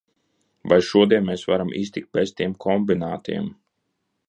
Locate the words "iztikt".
1.81-2.11